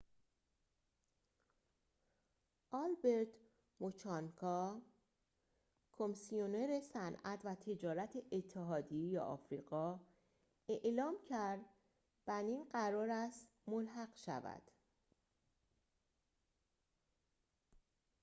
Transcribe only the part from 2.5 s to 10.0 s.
آلبرت موچانگا کمیسیونر صنعت و تجارت اتحادیه آفریقا